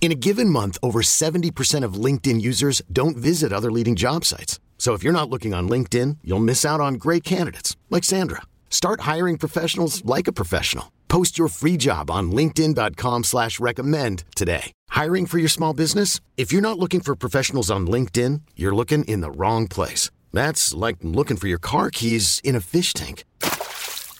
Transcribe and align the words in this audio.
In 0.00 0.12
a 0.12 0.14
given 0.14 0.48
month, 0.48 0.78
over 0.84 1.02
70% 1.02 1.82
of 1.82 1.94
LinkedIn 1.94 2.40
users 2.40 2.80
don't 2.92 3.16
visit 3.16 3.52
other 3.52 3.72
leading 3.72 3.96
job 3.96 4.24
sites. 4.24 4.60
So 4.78 4.92
if 4.94 5.02
you're 5.02 5.12
not 5.12 5.28
looking 5.28 5.52
on 5.52 5.68
LinkedIn, 5.68 6.18
you'll 6.22 6.38
miss 6.38 6.64
out 6.64 6.80
on 6.80 6.94
great 6.94 7.24
candidates 7.24 7.76
like 7.90 8.04
Sandra. 8.04 8.42
Start 8.70 9.00
hiring 9.00 9.36
professionals 9.36 10.04
like 10.04 10.28
a 10.28 10.32
professional. 10.32 10.92
Post 11.08 11.38
your 11.38 11.48
free 11.48 11.76
job 11.76 12.10
on 12.10 12.30
LinkedIn.com 12.30 13.24
slash 13.24 13.58
recommend 13.58 14.24
today. 14.36 14.72
Hiring 14.90 15.26
for 15.26 15.38
your 15.38 15.48
small 15.48 15.72
business? 15.72 16.20
If 16.36 16.52
you're 16.52 16.62
not 16.62 16.78
looking 16.78 17.00
for 17.00 17.16
professionals 17.16 17.70
on 17.70 17.86
LinkedIn, 17.86 18.42
you're 18.54 18.74
looking 18.74 19.04
in 19.04 19.22
the 19.22 19.30
wrong 19.30 19.66
place. 19.66 20.10
That's 20.32 20.74
like 20.74 20.96
looking 21.02 21.36
for 21.38 21.48
your 21.48 21.58
car 21.58 21.90
keys 21.90 22.40
in 22.44 22.54
a 22.54 22.60
fish 22.60 22.92
tank. 22.92 23.24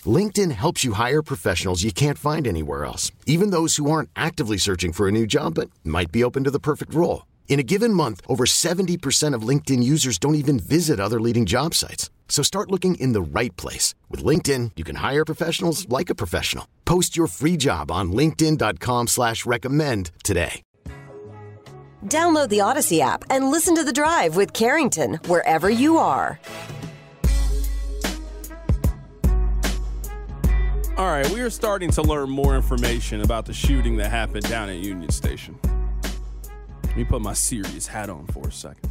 LinkedIn 0.07 0.53
helps 0.53 0.85
you 0.85 0.93
hire 0.93 1.23
professionals 1.23 1.83
you 1.83 1.91
can't 1.91 2.19
find 2.19 2.47
anywhere 2.47 2.85
else, 2.85 3.11
even 3.25 3.51
those 3.51 3.77
who 3.77 3.91
aren't 3.91 4.11
actively 4.15 4.59
searching 4.59 4.93
for 4.93 5.09
a 5.09 5.13
new 5.13 5.27
job 5.27 5.55
but 5.55 5.71
might 5.83 6.13
be 6.13 6.23
open 6.23 6.45
to 6.45 6.51
the 6.51 6.61
perfect 6.61 6.93
role. 6.93 7.25
In 7.49 7.59
a 7.59 7.65
given 7.65 7.95
month, 7.95 8.21
over 8.29 8.45
70% 8.45 9.33
of 9.33 9.49
LinkedIn 9.49 9.83
users 9.83 10.19
don't 10.19 10.35
even 10.35 10.59
visit 10.59 11.01
other 11.01 11.21
leading 11.21 11.47
job 11.47 11.73
sites. 11.73 12.11
So 12.29 12.43
start 12.43 12.71
looking 12.71 12.97
in 12.97 13.13
the 13.13 13.41
right 13.41 13.57
place. 13.57 13.95
With 14.11 14.23
LinkedIn, 14.23 14.73
you 14.77 14.85
can 14.85 14.97
hire 14.97 15.25
professionals 15.25 15.89
like 15.89 16.11
a 16.11 16.15
professional. 16.15 16.69
Post 16.85 17.17
your 17.17 17.29
free 17.29 17.57
job 17.57 17.91
on 17.91 18.13
linkedin.com 18.13 19.07
slash 19.07 19.47
recommend 19.47 20.11
today. 20.23 20.63
Download 22.05 22.49
the 22.49 22.59
Audacy 22.59 23.01
app 23.01 23.25
and 23.31 23.51
listen 23.51 23.75
to 23.75 23.83
The 23.83 23.93
Drive 23.93 24.37
with 24.37 24.53
Carrington 24.53 25.15
wherever 25.27 25.69
you 25.69 25.97
are. 25.97 26.39
All 30.99 31.05
right, 31.05 31.29
we 31.29 31.43
are 31.43 31.51
starting 31.51 31.91
to 31.91 32.01
learn 32.01 32.31
more 32.31 32.57
information 32.57 33.21
about 33.21 33.45
the 33.45 33.53
shooting 33.53 33.97
that 33.99 34.11
happened 34.11 34.49
down 34.49 34.71
at 34.71 34.79
Union 34.79 35.11
Station. 35.11 35.59
Let 36.85 36.97
me 36.97 37.05
put 37.05 37.21
my 37.21 37.35
serious 37.35 37.87
hat 37.87 38.09
on 38.09 38.27
for 38.29 38.49
a 38.49 38.51
second. 38.51 38.91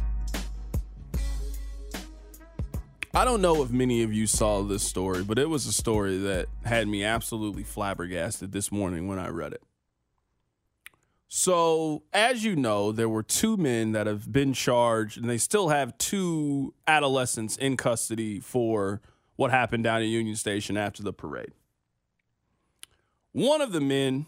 I 3.12 3.24
don't 3.24 3.42
know 3.42 3.60
if 3.60 3.72
many 3.72 4.04
of 4.04 4.12
you 4.12 4.28
saw 4.28 4.62
this 4.62 4.84
story, 4.84 5.24
but 5.24 5.36
it 5.36 5.50
was 5.50 5.66
a 5.66 5.72
story 5.72 6.16
that 6.18 6.46
had 6.64 6.86
me 6.86 7.02
absolutely 7.02 7.64
flabbergasted 7.64 8.52
this 8.52 8.70
morning 8.70 9.08
when 9.08 9.18
I 9.18 9.26
read 9.26 9.52
it. 9.52 9.64
So, 11.26 12.04
as 12.12 12.44
you 12.44 12.54
know, 12.54 12.92
there 12.92 13.08
were 13.08 13.24
two 13.24 13.56
men 13.56 13.90
that 13.92 14.06
have 14.06 14.30
been 14.30 14.52
charged, 14.52 15.18
and 15.18 15.28
they 15.28 15.38
still 15.38 15.70
have 15.70 15.98
two 15.98 16.72
adolescents 16.86 17.56
in 17.56 17.76
custody 17.76 18.38
for 18.38 19.00
what 19.34 19.50
happened 19.50 19.82
down 19.82 20.02
at 20.02 20.06
Union 20.06 20.36
Station 20.36 20.76
after 20.76 21.02
the 21.02 21.12
parade. 21.12 21.50
One 23.36 23.60
of 23.60 23.70
the 23.70 23.82
men, 23.82 24.24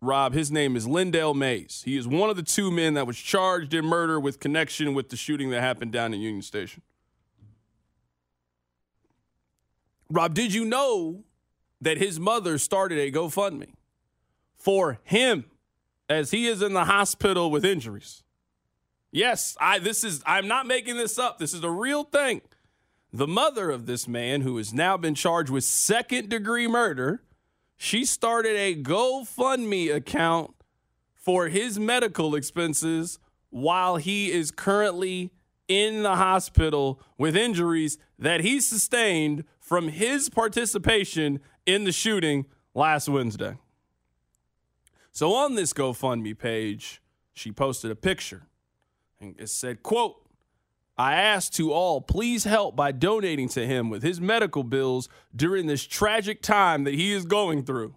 Rob, 0.00 0.32
his 0.32 0.50
name 0.50 0.74
is 0.74 0.84
Lyndell 0.84 1.32
Mays. 1.32 1.82
He 1.84 1.96
is 1.96 2.08
one 2.08 2.28
of 2.28 2.34
the 2.34 2.42
two 2.42 2.72
men 2.72 2.94
that 2.94 3.06
was 3.06 3.16
charged 3.16 3.72
in 3.72 3.84
murder 3.84 4.18
with 4.18 4.40
connection 4.40 4.94
with 4.94 5.10
the 5.10 5.16
shooting 5.16 5.50
that 5.50 5.60
happened 5.60 5.92
down 5.92 6.12
at 6.12 6.18
Union 6.18 6.42
Station. 6.42 6.82
Rob, 10.10 10.34
did 10.34 10.52
you 10.52 10.64
know 10.64 11.22
that 11.80 11.98
his 11.98 12.18
mother 12.18 12.58
started 12.58 12.98
a 12.98 13.12
GoFundMe 13.12 13.74
for 14.56 14.98
him 15.04 15.44
as 16.08 16.32
he 16.32 16.48
is 16.48 16.62
in 16.62 16.72
the 16.72 16.86
hospital 16.86 17.48
with 17.48 17.64
injuries? 17.64 18.24
Yes, 19.12 19.56
I 19.60 19.78
this 19.78 20.02
is 20.02 20.20
I'm 20.26 20.48
not 20.48 20.66
making 20.66 20.96
this 20.96 21.16
up. 21.16 21.38
This 21.38 21.54
is 21.54 21.62
a 21.62 21.70
real 21.70 22.02
thing. 22.02 22.40
The 23.12 23.28
mother 23.28 23.70
of 23.70 23.86
this 23.86 24.08
man 24.08 24.40
who 24.40 24.56
has 24.56 24.74
now 24.74 24.96
been 24.96 25.14
charged 25.14 25.50
with 25.50 25.62
second 25.62 26.28
degree 26.28 26.66
murder 26.66 27.22
she 27.82 28.04
started 28.04 28.54
a 28.54 28.76
GoFundMe 28.76 29.92
account 29.92 30.54
for 31.16 31.48
his 31.48 31.80
medical 31.80 32.36
expenses 32.36 33.18
while 33.50 33.96
he 33.96 34.30
is 34.30 34.52
currently 34.52 35.32
in 35.66 36.04
the 36.04 36.14
hospital 36.14 37.02
with 37.18 37.36
injuries 37.36 37.98
that 38.16 38.42
he 38.42 38.60
sustained 38.60 39.42
from 39.58 39.88
his 39.88 40.28
participation 40.28 41.40
in 41.66 41.82
the 41.82 41.90
shooting 41.90 42.46
last 42.72 43.08
Wednesday. 43.08 43.58
So 45.10 45.34
on 45.34 45.56
this 45.56 45.72
GoFundMe 45.72 46.38
page, 46.38 47.02
she 47.32 47.50
posted 47.50 47.90
a 47.90 47.96
picture 47.96 48.44
and 49.20 49.34
it 49.40 49.48
said, 49.48 49.82
quote, 49.82 50.21
I 50.96 51.14
ask 51.14 51.52
to 51.54 51.72
all, 51.72 52.00
please 52.00 52.44
help 52.44 52.76
by 52.76 52.92
donating 52.92 53.48
to 53.50 53.66
him 53.66 53.88
with 53.88 54.02
his 54.02 54.20
medical 54.20 54.62
bills 54.62 55.08
during 55.34 55.66
this 55.66 55.84
tragic 55.84 56.42
time 56.42 56.84
that 56.84 56.94
he 56.94 57.12
is 57.12 57.24
going 57.24 57.64
through. 57.64 57.94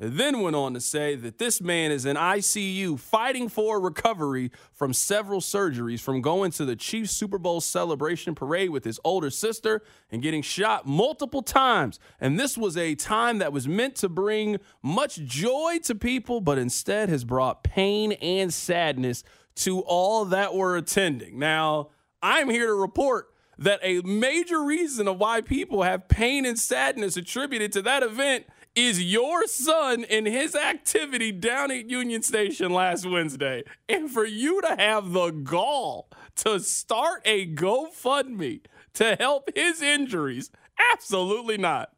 It 0.00 0.16
then 0.16 0.40
went 0.40 0.56
on 0.56 0.72
to 0.72 0.80
say 0.80 1.14
that 1.16 1.36
this 1.36 1.60
man 1.60 1.92
is 1.92 2.06
in 2.06 2.16
ICU 2.16 2.98
fighting 2.98 3.50
for 3.50 3.78
recovery 3.78 4.50
from 4.72 4.94
several 4.94 5.42
surgeries 5.42 6.00
from 6.00 6.22
going 6.22 6.52
to 6.52 6.64
the 6.64 6.74
Chiefs 6.74 7.10
Super 7.12 7.36
Bowl 7.36 7.60
celebration 7.60 8.34
parade 8.34 8.70
with 8.70 8.84
his 8.84 8.98
older 9.04 9.28
sister 9.28 9.82
and 10.10 10.22
getting 10.22 10.40
shot 10.40 10.86
multiple 10.86 11.42
times. 11.42 12.00
And 12.18 12.40
this 12.40 12.56
was 12.56 12.78
a 12.78 12.94
time 12.94 13.38
that 13.38 13.52
was 13.52 13.68
meant 13.68 13.94
to 13.96 14.08
bring 14.08 14.56
much 14.82 15.16
joy 15.16 15.80
to 15.84 15.94
people, 15.94 16.40
but 16.40 16.56
instead 16.56 17.10
has 17.10 17.22
brought 17.22 17.62
pain 17.62 18.12
and 18.12 18.54
sadness 18.54 19.22
to 19.56 19.80
all 19.80 20.24
that 20.24 20.54
were 20.54 20.78
attending. 20.78 21.38
Now, 21.38 21.90
I'm 22.22 22.50
here 22.50 22.66
to 22.66 22.74
report 22.74 23.28
that 23.58 23.80
a 23.82 24.00
major 24.02 24.62
reason 24.62 25.06
of 25.06 25.18
why 25.18 25.40
people 25.40 25.82
have 25.82 26.08
pain 26.08 26.46
and 26.46 26.58
sadness 26.58 27.16
attributed 27.16 27.72
to 27.72 27.82
that 27.82 28.02
event 28.02 28.46
is 28.74 29.02
your 29.02 29.46
son 29.46 30.04
and 30.04 30.26
his 30.26 30.54
activity 30.54 31.32
down 31.32 31.70
at 31.70 31.90
Union 31.90 32.22
Station 32.22 32.72
last 32.72 33.04
Wednesday. 33.04 33.62
And 33.88 34.10
for 34.10 34.24
you 34.24 34.60
to 34.62 34.76
have 34.76 35.12
the 35.12 35.30
gall 35.30 36.08
to 36.36 36.60
start 36.60 37.22
a 37.24 37.46
GoFundMe 37.46 38.62
to 38.94 39.16
help 39.16 39.50
his 39.54 39.82
injuries, 39.82 40.50
absolutely 40.92 41.58
not. 41.58 41.92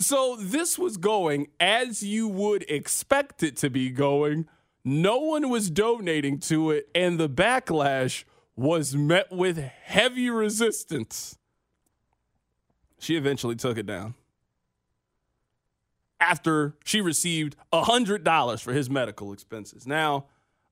So 0.00 0.36
this 0.36 0.78
was 0.78 0.96
going 0.96 1.48
as 1.60 2.02
you 2.02 2.26
would 2.28 2.64
expect 2.68 3.42
it 3.42 3.56
to 3.58 3.70
be 3.70 3.90
going. 3.90 4.48
No 4.84 5.18
one 5.18 5.48
was 5.48 5.70
donating 5.70 6.40
to 6.40 6.70
it, 6.72 6.88
and 6.94 7.18
the 7.18 7.28
backlash 7.28 8.24
was 8.56 8.94
met 8.94 9.32
with 9.32 9.58
heavy 9.58 10.30
resistance. 10.30 11.38
She 12.98 13.16
eventually 13.16 13.56
took 13.56 13.76
it 13.76 13.86
down 13.86 14.14
after 16.20 16.74
she 16.84 17.00
received 17.00 17.56
$100 17.72 18.62
for 18.62 18.72
his 18.72 18.88
medical 18.88 19.32
expenses. 19.32 19.86
Now, 19.86 20.26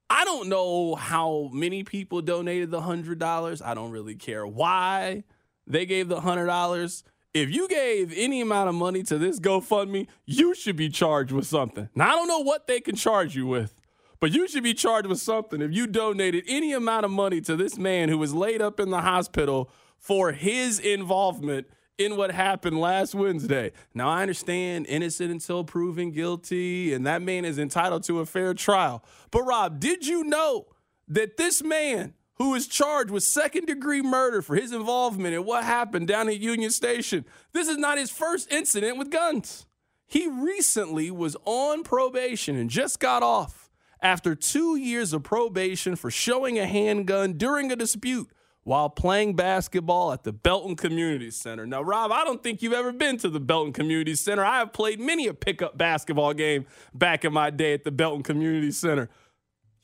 I 0.09 0.25
don't 0.25 0.48
know 0.48 0.94
how 0.94 1.50
many 1.53 1.84
people 1.84 2.22
donated 2.22 2.71
the 2.71 2.81
$100. 2.81 3.62
I 3.65 3.75
don't 3.75 3.91
really 3.91 4.15
care 4.15 4.47
why 4.47 5.25
they 5.66 5.87
gave 5.87 6.09
the 6.09 6.21
$100. 6.21 7.03
If 7.34 7.50
you 7.50 7.66
gave 7.66 8.12
any 8.16 8.41
amount 8.41 8.69
of 8.69 8.75
money 8.75 9.03
to 9.04 9.19
this 9.19 9.41
GoFundMe, 9.41 10.06
you 10.26 10.54
should 10.54 10.76
be 10.76 10.88
charged 10.88 11.32
with 11.32 11.47
something. 11.47 11.88
Now, 11.94 12.09
I 12.09 12.10
don't 12.12 12.28
know 12.28 12.41
what 12.41 12.66
they 12.66 12.81
can 12.81 12.94
charge 12.94 13.34
you 13.34 13.47
with, 13.47 13.75
but 14.22 14.31
you 14.31 14.47
should 14.47 14.62
be 14.62 14.72
charged 14.72 15.09
with 15.09 15.19
something 15.19 15.60
if 15.60 15.72
you 15.72 15.84
donated 15.84 16.44
any 16.47 16.72
amount 16.72 17.05
of 17.05 17.10
money 17.10 17.41
to 17.41 17.56
this 17.56 17.77
man 17.77 18.09
who 18.09 18.16
was 18.16 18.33
laid 18.33 18.62
up 18.62 18.78
in 18.78 18.88
the 18.88 19.00
hospital 19.00 19.69
for 19.98 20.30
his 20.30 20.78
involvement 20.78 21.66
in 21.98 22.16
what 22.16 22.30
happened 22.30 22.80
last 22.80 23.16
Wednesday. 23.16 23.72
Now, 23.95 24.09
I 24.09 24.22
understand 24.22 24.86
innocent 24.86 25.33
until 25.33 25.65
proven 25.65 26.13
guilty, 26.13 26.92
and 26.92 27.04
that 27.04 27.21
man 27.21 27.45
is 27.45 27.59
entitled 27.59 28.04
to 28.04 28.21
a 28.21 28.24
fair 28.24 28.54
trial. 28.54 29.04
But, 29.33 29.42
Rob, 29.42 29.80
did 29.80 30.07
you 30.07 30.22
know 30.22 30.66
that 31.09 31.36
this 31.36 31.60
man 31.60 32.15
who 32.34 32.54
is 32.54 32.69
charged 32.69 33.10
with 33.10 33.24
second 33.24 33.66
degree 33.66 34.03
murder 34.03 34.41
for 34.41 34.54
his 34.54 34.71
involvement 34.71 35.34
in 35.34 35.45
what 35.45 35.65
happened 35.65 36.07
down 36.07 36.28
at 36.28 36.39
Union 36.39 36.71
Station, 36.71 37.24
this 37.53 37.66
is 37.66 37.77
not 37.77 37.98
his 37.98 38.13
first 38.13 38.53
incident 38.53 38.98
with 38.98 39.10
guns? 39.10 39.66
He 40.07 40.28
recently 40.28 41.10
was 41.10 41.36
on 41.45 41.83
probation 41.83 42.54
and 42.54 42.71
just 42.71 43.01
got 43.01 43.24
off 43.24 43.61
after 44.03 44.34
two 44.34 44.77
years 44.77 45.13
of 45.13 45.22
probation 45.22 45.97
for 45.97 46.10
showing 46.10 46.59
a 46.59 46.66
handgun 46.66 47.34
during 47.34 47.71
a 47.71 47.77
dispute 47.77 48.28
while 48.65 48.89
playing 48.89 49.34
basketball 49.34 50.13
at 50.13 50.22
the 50.22 50.33
Belton 50.33 50.77
Community 50.77 51.31
Center. 51.31 51.66
Now, 51.66 51.83
Rob, 51.83 52.13
I 52.13 52.25
don't 52.25 52.43
think 52.43 52.63
you've 52.63 52.72
ever 52.72 52.93
been 52.93 53.16
to 53.19 53.28
the 53.28 53.41
Belton 53.41 53.72
Community 53.72 54.15
Center. 54.15 54.45
I 54.45 54.59
have 54.59 54.72
played 54.72 55.01
many 55.01 55.27
a 55.27 55.34
pickup 55.34 55.77
basketball 55.77 56.34
game 56.34 56.66
back 56.95 57.25
in 57.25 57.33
my 57.33 57.51
day 57.51 57.72
at 57.72 57.84
the 57.84 57.91
Belton 57.91 58.22
Community 58.22 58.71
Center. 58.71 59.09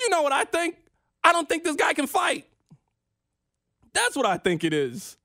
You 0.00 0.10
know 0.10 0.22
what 0.22 0.32
I 0.32 0.44
think? 0.44 0.76
I 1.24 1.32
don't 1.32 1.48
think 1.48 1.64
this 1.64 1.76
guy 1.76 1.92
can 1.92 2.06
fight. 2.06 2.46
That's 3.94 4.16
what 4.16 4.26
I 4.26 4.36
think 4.36 4.62
it 4.62 4.72
is. 4.72 5.16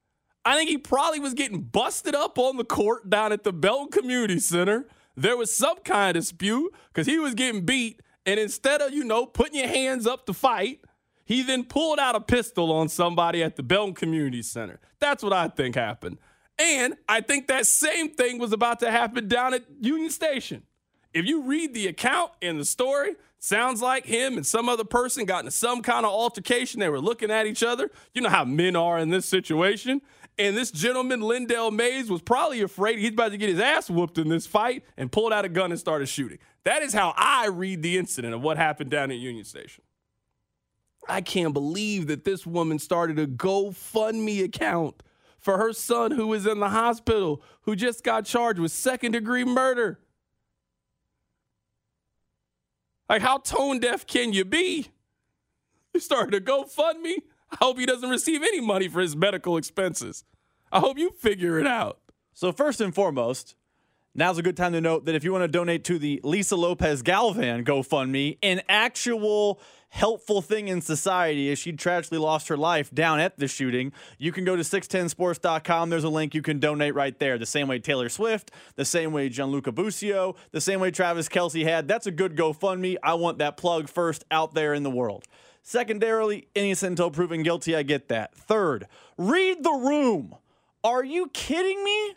I 0.46 0.56
think 0.56 0.69
he 0.69 0.78
probably 0.78 1.19
was 1.19 1.34
getting 1.34 1.62
busted 1.62 2.16
up 2.16 2.38
on 2.38 2.57
the 2.57 2.63
court 2.63 3.10
down 3.10 3.31
at 3.31 3.44
the 3.44 3.54
Belton 3.54 3.92
Community 3.92 4.39
Center. 4.39 4.88
There 5.16 5.38
was 5.38 5.56
some 5.56 5.78
kind 5.81 6.18
of 6.18 6.22
dispute 6.22 6.74
because 6.88 7.06
he 7.06 7.19
was 7.19 7.36
getting 7.36 7.66
beat. 7.66 8.01
And 8.25 8.40
instead 8.40 8.81
of, 8.81 8.94
you 8.94 9.04
know, 9.04 9.25
putting 9.25 9.60
your 9.60 9.68
hands 9.68 10.08
up 10.08 10.25
to 10.28 10.34
fight, 10.34 10.81
he 11.25 11.42
then 11.42 11.64
pulled 11.64 12.00
out 12.00 12.16
a 12.16 12.22
pistol 12.22 12.72
on 12.72 12.90
somebody 12.90 13.44
at 13.44 13.56
the 13.56 13.64
Belton 13.64 13.94
Community 13.94 14.42
Center. 14.42 14.80
That's 15.00 15.24
what 15.24 15.34
I 15.34 15.48
think 15.48 15.75
happened. 15.75 16.18
And 16.60 16.96
I 17.10 17.22
think 17.22 17.48
that 17.48 17.66
same 17.66 18.12
thing 18.12 18.40
was 18.40 18.54
about 18.54 18.80
to 18.81 18.92
happen 18.92 19.28
down 19.28 19.54
at 19.54 19.64
Union 19.80 20.10
Station. 20.10 20.64
If 21.14 21.25
you 21.25 21.44
read 21.44 21.74
the 21.74 21.88
account 21.88 22.31
in 22.42 22.58
the 22.58 22.66
story, 22.66 23.16
sounds 23.40 23.81
like 23.81 24.06
him 24.06 24.38
and 24.38 24.46
some 24.46 24.70
other 24.70 24.84
person 24.84 25.25
got 25.25 25.40
into 25.40 25.52
some 25.52 25.81
kind 25.81 26.06
of 26.06 26.12
altercation. 26.12 26.80
They 26.80 26.90
were 26.90 27.02
looking 27.02 27.30
at 27.30 27.46
each 27.46 27.64
other. 27.64 27.92
You 28.14 28.22
know 28.22 28.30
how 28.30 28.46
men 28.46 28.75
are 28.75 28.98
in 28.98 29.10
this 29.10 29.25
situation. 29.25 30.02
And 30.38 30.57
this 30.57 30.71
gentleman, 30.71 31.21
Lyndell 31.21 31.71
Mays, 31.71 32.09
was 32.09 32.21
probably 32.21 32.62
afraid 32.62 32.97
he's 32.97 33.12
about 33.12 33.31
to 33.31 33.38
get 33.38 33.50
his 33.50 33.59
ass 33.59 33.89
whooped 33.89 34.18
in 34.18 34.30
this 34.30 34.47
fight 34.47 34.83
and 34.97 35.12
pulled 35.12 35.31
out 35.31 35.45
a 35.45 35.50
gun 35.50 35.71
and 35.71 35.80
started 35.80 36.07
shooting. 36.07 36.39
That 36.63 36.81
is 36.81 36.94
how 36.94 37.13
I 37.15 37.47
read 37.47 37.83
the 37.83 37.97
incident 37.97 38.33
of 38.33 38.41
what 38.41 38.57
happened 38.57 38.89
down 38.89 39.12
at 39.12 39.18
Union 39.18 39.45
Station. 39.45 39.83
I 41.07 41.21
can't 41.21 41.53
believe 41.53 42.07
that 42.07 42.24
this 42.24 42.45
woman 42.45 42.80
started 42.80 43.19
a 43.19 43.27
GoFundMe 43.27 44.44
account 44.44 45.03
for 45.38 45.57
her 45.57 45.74
son 45.74 46.12
who 46.12 46.27
was 46.27 46.47
in 46.47 46.59
the 46.59 46.69
hospital, 46.69 47.41
who 47.63 47.75
just 47.75 48.03
got 48.03 48.25
charged 48.25 48.59
with 48.59 48.71
second 48.71 49.12
degree 49.12 49.44
murder. 49.44 50.00
Like, 53.09 53.21
how 53.21 53.39
tone 53.39 53.79
deaf 53.79 54.07
can 54.07 54.33
you 54.33 54.45
be? 54.45 54.88
You 55.94 56.00
started 56.00 56.33
a 56.33 56.41
GoFundMe? 56.41 57.18
I 57.53 57.65
hope 57.65 57.77
he 57.77 57.85
doesn't 57.85 58.09
receive 58.09 58.41
any 58.41 58.59
money 58.59 58.88
for 58.88 59.00
his 59.00 59.15
medical 59.15 59.57
expenses. 59.57 60.23
I 60.71 60.79
hope 60.79 60.97
you 60.97 61.11
figure 61.11 61.59
it 61.59 61.67
out. 61.67 62.00
So, 62.33 62.51
first 62.51 62.81
and 62.81 62.95
foremost, 62.95 63.55
now's 64.15 64.39
a 64.39 64.41
good 64.41 64.57
time 64.57 64.73
to 64.73 64.81
note 64.81 65.05
that 65.05 65.13
if 65.13 65.23
you 65.23 65.31
want 65.31 65.44
to 65.44 65.47
donate 65.47 65.83
to 65.85 66.00
the 66.00 66.19
Lisa 66.23 66.55
Lopez 66.55 67.03
Galvan 67.03 67.63
GoFundMe, 67.63 68.39
an 68.41 68.61
actual 68.67 69.61
helpful 69.89 70.41
thing 70.41 70.67
in 70.67 70.81
society 70.81 71.51
as 71.51 71.59
she 71.59 71.71
tragically 71.71 72.17
lost 72.17 72.47
her 72.47 72.57
life 72.57 72.89
down 72.89 73.19
at 73.19 73.38
the 73.38 73.47
shooting, 73.47 73.91
you 74.17 74.31
can 74.31 74.44
go 74.45 74.55
to 74.55 74.63
610sports.com. 74.63 75.91
There's 75.91 76.03
a 76.03 76.09
link 76.09 76.33
you 76.33 76.41
can 76.41 76.57
donate 76.57 76.95
right 76.95 77.17
there. 77.19 77.38
The 77.38 77.45
same 77.45 77.67
way 77.67 77.77
Taylor 77.77 78.09
Swift, 78.09 78.50
the 78.75 78.85
same 78.85 79.13
way 79.13 79.29
Gianluca 79.29 79.71
Busio, 79.71 80.35
the 80.51 80.61
same 80.61 80.79
way 80.79 80.89
Travis 80.89 81.29
Kelce 81.29 81.63
had. 81.63 81.88
That's 81.88 82.07
a 82.07 82.11
good 82.11 82.35
GoFundMe. 82.35 82.95
I 83.03 83.13
want 83.13 83.38
that 83.38 83.57
plug 83.57 83.88
first 83.88 84.25
out 84.31 84.55
there 84.55 84.73
in 84.73 84.81
the 84.81 84.89
world. 84.89 85.25
Secondarily, 85.65 86.48
innocent 86.54 86.92
until 86.92 87.10
proven 87.10 87.42
guilty. 87.42 87.75
I 87.75 87.83
get 87.83 88.10
that. 88.10 88.36
Third, 88.36 88.88
read 89.18 89.63
the 89.63 89.71
room. 89.71 90.36
Are 90.83 91.04
you 91.04 91.27
kidding 91.27 91.81
me? 91.83 92.15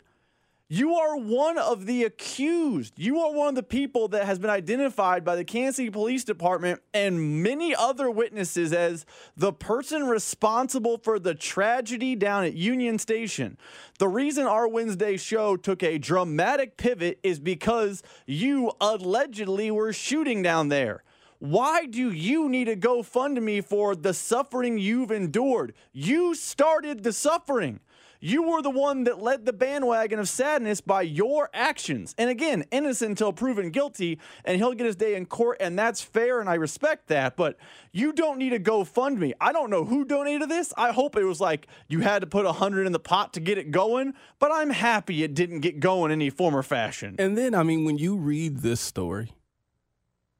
You 0.69 0.95
are 0.95 1.15
one 1.15 1.57
of 1.57 1.85
the 1.85 2.03
accused. 2.03 2.99
You 2.99 3.21
are 3.21 3.31
one 3.31 3.47
of 3.47 3.55
the 3.55 3.63
people 3.63 4.09
that 4.09 4.25
has 4.25 4.37
been 4.37 4.49
identified 4.49 5.23
by 5.23 5.37
the 5.37 5.45
Kansas 5.45 5.77
City 5.77 5.89
Police 5.89 6.25
Department 6.25 6.81
and 6.93 7.41
many 7.41 7.73
other 7.73 8.11
witnesses 8.11 8.73
as 8.73 9.05
the 9.37 9.53
person 9.53 10.07
responsible 10.07 10.97
for 10.97 11.19
the 11.19 11.33
tragedy 11.33 12.17
down 12.17 12.43
at 12.43 12.53
Union 12.53 12.99
Station. 12.99 13.57
The 13.97 14.09
reason 14.09 14.45
our 14.45 14.67
Wednesday 14.67 15.15
show 15.15 15.55
took 15.55 15.83
a 15.83 15.97
dramatic 15.97 16.75
pivot 16.75 17.19
is 17.23 17.39
because 17.39 18.03
you 18.25 18.73
allegedly 18.81 19.71
were 19.71 19.93
shooting 19.93 20.41
down 20.41 20.67
there. 20.67 21.01
Why 21.39 21.85
do 21.85 22.11
you 22.11 22.49
need 22.49 22.67
a 22.67 22.75
GoFundMe 22.75 23.63
for 23.63 23.95
the 23.95 24.13
suffering 24.13 24.79
you've 24.79 25.11
endured? 25.11 25.73
You 25.93 26.33
started 26.33 27.03
the 27.03 27.13
suffering. 27.13 27.79
You 28.19 28.41
were 28.41 28.63
the 28.63 28.71
one 28.71 29.03
that 29.03 29.21
led 29.21 29.45
the 29.45 29.53
bandwagon 29.53 30.17
of 30.17 30.27
sadness 30.27 30.81
by 30.81 31.03
your 31.03 31.51
actions. 31.53 32.15
And 32.17 32.31
again, 32.31 32.65
innocent 32.71 33.11
until 33.11 33.31
proven 33.31 33.69
guilty, 33.69 34.19
and 34.43 34.57
he'll 34.57 34.73
get 34.73 34.87
his 34.87 34.95
day 34.95 35.13
in 35.13 35.27
court, 35.27 35.57
and 35.59 35.77
that's 35.77 36.01
fair, 36.01 36.39
and 36.39 36.49
I 36.49 36.55
respect 36.55 37.07
that. 37.09 37.37
But 37.37 37.57
you 37.91 38.13
don't 38.13 38.39
need 38.39 38.53
a 38.53 38.59
GoFundMe. 38.59 39.33
I 39.39 39.51
don't 39.51 39.69
know 39.69 39.85
who 39.85 40.05
donated 40.05 40.49
this. 40.49 40.73
I 40.75 40.91
hope 40.91 41.15
it 41.15 41.25
was 41.25 41.39
like 41.39 41.67
you 41.87 41.99
had 41.99 42.21
to 42.21 42.27
put 42.27 42.47
a 42.47 42.53
hundred 42.53 42.87
in 42.87 42.93
the 42.93 42.99
pot 42.99 43.33
to 43.33 43.39
get 43.39 43.59
it 43.59 43.69
going, 43.69 44.15
but 44.39 44.51
I'm 44.51 44.71
happy 44.71 45.21
it 45.21 45.35
didn't 45.35 45.59
get 45.59 45.79
going 45.79 46.11
any 46.11 46.31
form 46.31 46.55
or 46.55 46.63
fashion. 46.63 47.15
And 47.19 47.37
then, 47.37 47.53
I 47.53 47.61
mean, 47.61 47.85
when 47.85 47.99
you 47.99 48.15
read 48.15 48.57
this 48.57 48.81
story, 48.81 49.33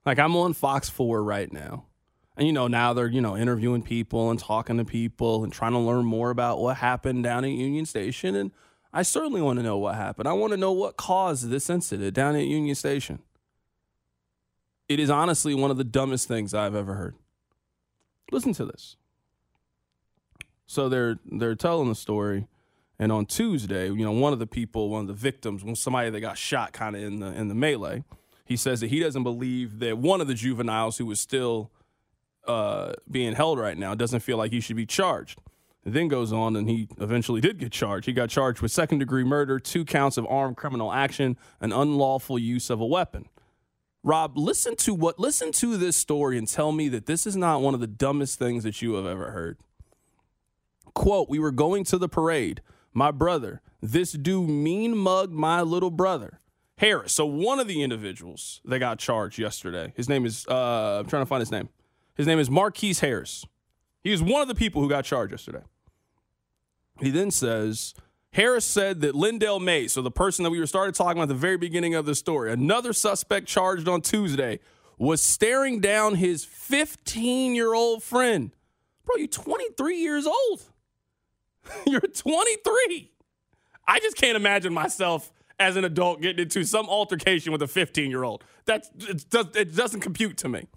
like 0.07 0.19
I'm 0.19 0.37
on 0.37 0.53
Fox 0.53 0.87
4 0.89 1.21
right 1.21 1.51
now. 1.51 1.83
And 2.37 2.47
you 2.47 2.53
know, 2.53 2.67
now 2.67 2.93
they're, 2.93 3.07
you 3.07 3.19
know, 3.19 3.35
interviewing 3.35 3.81
people 3.81 4.31
and 4.31 4.39
talking 4.39 4.77
to 4.77 4.85
people 4.85 5.43
and 5.43 5.51
trying 5.51 5.73
to 5.73 5.79
learn 5.79 6.05
more 6.05 6.29
about 6.29 6.59
what 6.59 6.77
happened 6.77 7.23
down 7.23 7.43
at 7.43 7.51
Union 7.51 7.85
Station. 7.85 8.33
And 8.33 8.51
I 8.93 9.01
certainly 9.01 9.41
want 9.41 9.59
to 9.59 9.63
know 9.63 9.77
what 9.77 9.95
happened. 9.95 10.29
I 10.29 10.33
want 10.33 10.51
to 10.51 10.57
know 10.57 10.71
what 10.71 10.95
caused 10.95 11.49
this 11.49 11.69
incident 11.69 12.13
down 12.13 12.35
at 12.35 12.45
Union 12.45 12.73
Station. 12.73 13.19
It 14.87 14.99
is 14.99 15.09
honestly 15.09 15.53
one 15.53 15.71
of 15.71 15.77
the 15.77 15.83
dumbest 15.83 16.29
things 16.29 16.53
I've 16.53 16.75
ever 16.75 16.93
heard. 16.93 17.15
Listen 18.31 18.53
to 18.53 18.65
this. 18.65 18.95
So 20.67 20.87
they're 20.87 21.17
they're 21.25 21.55
telling 21.55 21.89
the 21.89 21.95
story, 21.95 22.47
and 22.99 23.11
on 23.11 23.25
Tuesday, 23.25 23.87
you 23.87 24.05
know, 24.05 24.11
one 24.11 24.31
of 24.31 24.39
the 24.39 24.47
people, 24.47 24.89
one 24.89 25.01
of 25.01 25.07
the 25.07 25.13
victims, 25.13 25.63
somebody 25.79 26.09
that 26.09 26.19
got 26.21 26.37
shot 26.37 26.71
kind 26.71 26.95
of 26.95 27.01
in 27.01 27.19
the 27.19 27.27
in 27.27 27.47
the 27.47 27.55
melee, 27.55 28.03
he 28.47 28.55
says 28.55 28.79
that 28.79 28.87
he 28.87 28.99
doesn't 28.99 29.23
believe 29.23 29.79
that 29.79 29.97
one 29.97 30.21
of 30.21 30.27
the 30.27 30.33
juveniles 30.33 30.97
who 30.97 31.05
was 31.05 31.19
still 31.19 31.71
uh, 32.47 32.93
being 33.09 33.33
held 33.35 33.59
right 33.59 33.77
now 33.77 33.93
doesn't 33.93 34.21
feel 34.21 34.37
like 34.37 34.51
he 34.51 34.59
should 34.59 34.75
be 34.75 34.85
charged. 34.85 35.39
It 35.85 35.93
then 35.93 36.07
goes 36.07 36.33
on, 36.33 36.55
and 36.55 36.69
he 36.69 36.87
eventually 36.99 37.41
did 37.41 37.59
get 37.59 37.71
charged. 37.71 38.07
He 38.07 38.13
got 38.13 38.29
charged 38.29 38.61
with 38.61 38.71
second 38.71 38.99
degree 38.99 39.23
murder, 39.23 39.59
two 39.59 39.85
counts 39.85 40.17
of 40.17 40.25
armed 40.27 40.57
criminal 40.57 40.91
action, 40.91 41.37
and 41.61 41.73
unlawful 41.73 42.39
use 42.39 42.69
of 42.69 42.81
a 42.81 42.85
weapon. 42.85 43.29
Rob, 44.03 44.37
listen 44.37 44.75
to 44.77 44.93
what 44.93 45.19
listen 45.19 45.51
to 45.53 45.75
this 45.75 45.97
story 45.97 46.37
and 46.37 46.47
tell 46.47 46.71
me 46.71 46.87
that 46.89 47.05
this 47.05 47.27
is 47.27 47.35
not 47.35 47.61
one 47.61 47.73
of 47.73 47.79
the 47.79 47.87
dumbest 47.87 48.39
things 48.39 48.63
that 48.63 48.81
you 48.81 48.93
have 48.93 49.05
ever 49.05 49.31
heard. 49.31 49.57
Quote, 50.93 51.29
we 51.29 51.39
were 51.39 51.51
going 51.51 51.83
to 51.85 51.97
the 51.97 52.09
parade. 52.09 52.61
My 52.93 53.11
brother, 53.11 53.61
this 53.81 54.13
dude 54.13 54.49
mean 54.49 54.95
mugged 54.97 55.33
my 55.33 55.61
little 55.61 55.91
brother. 55.91 56.39
Harris. 56.77 57.13
So 57.13 57.25
one 57.25 57.59
of 57.59 57.67
the 57.67 57.81
individuals 57.81 58.61
that 58.65 58.79
got 58.79 58.99
charged 58.99 59.39
yesterday, 59.39 59.93
his 59.95 60.07
name 60.07 60.25
is 60.25 60.45
uh, 60.47 60.99
I'm 60.99 61.07
trying 61.07 61.23
to 61.23 61.27
find 61.27 61.41
his 61.41 61.51
name. 61.51 61.69
His 62.15 62.27
name 62.27 62.39
is 62.39 62.49
Marquise 62.49 62.99
Harris. 62.99 63.45
He 64.03 64.11
is 64.11 64.21
one 64.21 64.41
of 64.41 64.47
the 64.47 64.55
people 64.55 64.81
who 64.81 64.89
got 64.89 65.05
charged 65.05 65.31
yesterday. 65.31 65.63
He 66.99 67.09
then 67.09 67.31
says 67.31 67.93
Harris 68.31 68.65
said 68.65 69.01
that 69.01 69.15
Lyndell 69.15 69.59
May, 69.59 69.87
so 69.87 70.01
the 70.01 70.11
person 70.11 70.43
that 70.43 70.49
we 70.51 70.59
were 70.59 70.67
started 70.67 70.95
talking 70.95 71.17
about 71.17 71.23
at 71.23 71.29
the 71.29 71.35
very 71.35 71.57
beginning 71.57 71.95
of 71.95 72.05
the 72.05 72.15
story, 72.15 72.51
another 72.51 72.93
suspect 72.93 73.47
charged 73.47 73.87
on 73.87 74.01
Tuesday, 74.01 74.59
was 74.97 75.21
staring 75.21 75.79
down 75.79 76.15
his 76.15 76.45
15 76.45 77.55
year 77.55 77.73
old 77.73 78.03
friend. 78.03 78.51
Bro, 79.05 79.17
you're 79.17 79.27
23 79.27 79.97
years 79.97 80.27
old. 80.27 80.61
you're 81.87 82.01
23. 82.01 83.11
I 83.87 83.99
just 83.99 84.17
can't 84.17 84.35
imagine 84.35 84.73
myself 84.73 85.31
as 85.59 85.75
an 85.75 85.83
adult 85.83 86.21
getting 86.21 86.43
into 86.43 86.63
some 86.63 86.87
altercation 86.87 87.51
with 87.51 87.61
a 87.61 87.67
15 87.67 88.09
year 88.09 88.23
old. 88.23 88.43
That 88.65 88.85
it 88.99 89.75
doesn't 89.75 90.01
compute 90.01 90.37
to 90.37 90.49
me. 90.49 90.67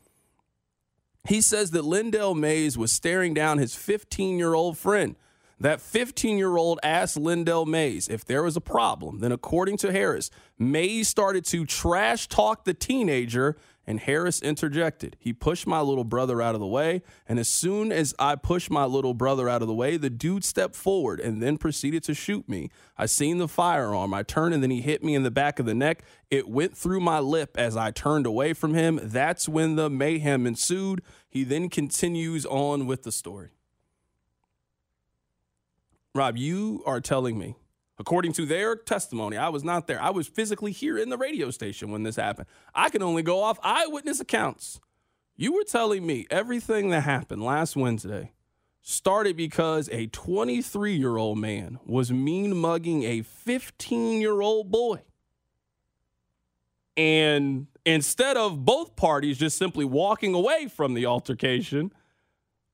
He 1.29 1.41
says 1.41 1.73
that 1.73 1.85
Lyndell 1.85 2.35
Mays 2.37 2.79
was 2.79 2.93
staring 2.93 3.35
down 3.35 3.59
his 3.59 3.75
15 3.75 4.39
year 4.39 4.55
old 4.55 4.79
friend. 4.79 5.17
That 5.59 5.83
15 5.83 6.39
year 6.39 6.57
old 6.57 6.81
asked 6.83 7.19
Lyndell 7.19 7.67
Mays 7.67 8.09
if 8.09 8.25
there 8.25 8.43
was 8.43 8.57
a 8.57 8.63
problem. 8.63 9.19
Then, 9.19 9.31
according 9.31 9.77
to 9.79 9.93
Harris, 9.93 10.31
Mays 10.59 11.09
started 11.09 11.45
to 11.47 11.67
trash 11.67 12.29
talk 12.29 12.65
the 12.65 12.73
teenager 12.73 13.57
and 13.91 13.99
Harris 13.99 14.41
interjected. 14.41 15.17
He 15.19 15.33
pushed 15.33 15.67
my 15.67 15.81
little 15.81 16.05
brother 16.05 16.41
out 16.41 16.55
of 16.55 16.61
the 16.61 16.67
way, 16.67 17.03
and 17.27 17.41
as 17.41 17.49
soon 17.49 17.91
as 17.91 18.15
I 18.21 18.37
pushed 18.37 18.71
my 18.71 18.85
little 18.85 19.15
brother 19.15 19.49
out 19.49 19.63
of 19.63 19.69
the 19.69 19.75
way, 19.75 19.97
the 19.97 20.09
dude 20.09 20.45
stepped 20.45 20.77
forward 20.77 21.19
and 21.19 21.43
then 21.43 21.59
proceeded 21.59 22.05
to 22.05 22.15
shoot 22.15 22.49
me. 22.49 22.71
I 22.97 23.07
seen 23.07 23.39
the 23.39 23.49
firearm. 23.49 24.15
I 24.15 24.23
turned 24.23 24.55
and 24.55 24.63
then 24.63 24.71
he 24.71 24.81
hit 24.81 25.03
me 25.03 25.17
in 25.17 25.25
the 25.25 25.31
back 25.31 25.59
of 25.59 25.67
the 25.67 25.75
neck. 25.75 26.05
It 26.31 26.49
went 26.49 26.77
through 26.77 27.01
my 27.01 27.19
lip 27.19 27.57
as 27.59 27.77
I 27.77 27.91
turned 27.91 28.27
away 28.27 28.53
from 28.53 28.75
him. 28.75 29.01
That's 29.03 29.49
when 29.49 29.75
the 29.75 29.91
mayhem 29.91 30.47
ensued. 30.47 31.03
He 31.29 31.43
then 31.43 31.69
continues 31.69 32.47
on 32.47 32.87
with 32.87 33.03
the 33.03 33.11
story. 33.11 33.51
Rob, 36.15 36.37
you 36.37 36.81
are 36.87 37.01
telling 37.01 37.37
me 37.37 37.57
According 38.01 38.33
to 38.33 38.47
their 38.47 38.77
testimony, 38.77 39.37
I 39.37 39.51
was 39.51 39.63
not 39.63 39.87
there. 39.87 40.01
I 40.01 40.09
was 40.09 40.27
physically 40.27 40.73
here 40.73 40.97
in 40.97 41.11
the 41.11 41.19
radio 41.19 41.51
station 41.51 41.91
when 41.91 42.03
this 42.03 42.17
happened. 42.17 42.49
I 42.75 42.89
can 42.89 43.03
only 43.03 43.23
go 43.23 43.43
off 43.43 43.59
eyewitness 43.63 44.21
accounts. 44.21 44.81
You 45.37 45.53
were 45.53 45.65
telling 45.65 46.07
me 46.07 46.27
everything 46.31 46.89
that 46.91 47.03
happened 47.03 47.45
last 47.45 47.77
Wednesday 47.77 48.33
started 48.81 49.37
because 49.37 49.91
a 49.93 50.07
23 50.07 50.95
year 50.95 51.19
old 51.19 51.37
man 51.37 51.79
was 51.85 52.11
mean 52.11 52.57
mugging 52.57 53.03
a 53.03 53.21
15 53.21 54.19
year 54.19 54.41
old 54.41 54.71
boy. 54.71 55.03
And 56.97 57.67
instead 57.85 58.39
of 58.39 58.65
both 58.65 58.97
parties 58.97 59.37
just 59.37 59.59
simply 59.59 59.85
walking 59.85 60.33
away 60.33 60.69
from 60.69 60.95
the 60.95 61.05
altercation, 61.05 61.93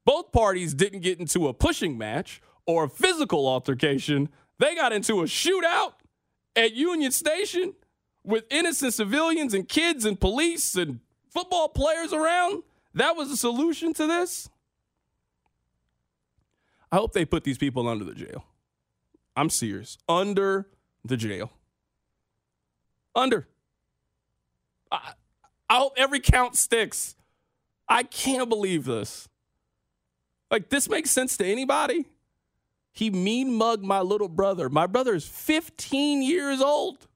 both 0.04 0.30
parties 0.30 0.72
didn't 0.72 1.00
get 1.00 1.18
into 1.18 1.48
a 1.48 1.52
pushing 1.52 1.98
match 1.98 2.40
or 2.64 2.84
a 2.84 2.88
physical 2.88 3.48
altercation. 3.48 4.28
They 4.58 4.74
got 4.74 4.92
into 4.92 5.20
a 5.20 5.24
shootout 5.24 5.92
at 6.54 6.74
Union 6.74 7.12
Station 7.12 7.74
with 8.24 8.44
innocent 8.50 8.94
civilians 8.94 9.54
and 9.54 9.68
kids 9.68 10.04
and 10.04 10.18
police 10.18 10.74
and 10.74 11.00
football 11.30 11.68
players 11.68 12.12
around. 12.12 12.62
That 12.94 13.16
was 13.16 13.28
the 13.28 13.36
solution 13.36 13.92
to 13.94 14.06
this. 14.06 14.48
I 16.90 16.96
hope 16.96 17.12
they 17.12 17.24
put 17.24 17.44
these 17.44 17.58
people 17.58 17.88
under 17.88 18.04
the 18.04 18.14
jail. 18.14 18.44
I'm 19.36 19.50
serious. 19.50 19.98
Under 20.08 20.66
the 21.04 21.16
jail. 21.16 21.50
Under. 23.14 23.46
I, 24.90 25.12
I 25.68 25.76
hope 25.76 25.94
every 25.96 26.20
count 26.20 26.56
sticks. 26.56 27.16
I 27.88 28.02
can't 28.02 28.48
believe 28.48 28.84
this. 28.84 29.28
Like, 30.50 30.70
this 30.70 30.88
makes 30.88 31.10
sense 31.10 31.36
to 31.36 31.44
anybody? 31.44 32.06
He 32.96 33.10
mean 33.10 33.52
mugged 33.52 33.84
my 33.84 34.00
little 34.00 34.28
brother. 34.28 34.70
My 34.70 34.86
brother 34.86 35.14
is 35.14 35.26
15 35.26 36.22
years 36.22 36.62
old. 36.62 37.06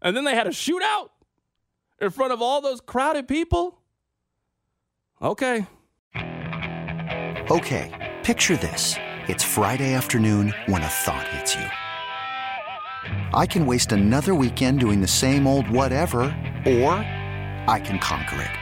And 0.00 0.16
then 0.16 0.24
they 0.24 0.34
had 0.34 0.46
a 0.46 0.50
shootout 0.50 1.10
in 2.00 2.08
front 2.08 2.32
of 2.32 2.40
all 2.40 2.62
those 2.62 2.80
crowded 2.80 3.28
people? 3.28 3.78
Okay. 5.20 5.66
Okay, 6.16 8.14
picture 8.22 8.56
this. 8.56 8.96
It's 9.28 9.44
Friday 9.44 9.92
afternoon 9.92 10.54
when 10.64 10.82
a 10.82 10.88
thought 10.88 11.28
hits 11.28 11.56
you. 11.56 11.66
I 13.34 13.46
can 13.46 13.66
waste 13.66 13.92
another 13.92 14.34
weekend 14.34 14.80
doing 14.80 15.02
the 15.02 15.06
same 15.06 15.46
old 15.46 15.68
whatever, 15.68 16.34
or 16.64 16.92
I 17.68 17.82
can 17.84 17.98
conquer 17.98 18.40
it. 18.40 18.61